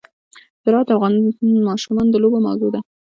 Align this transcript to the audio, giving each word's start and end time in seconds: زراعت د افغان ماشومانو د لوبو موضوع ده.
زراعت 0.63 0.87
د 0.87 0.91
افغان 0.95 1.13
ماشومانو 1.69 2.09
د 2.11 2.15
لوبو 2.23 2.37
موضوع 2.47 2.69
ده. 2.75 2.79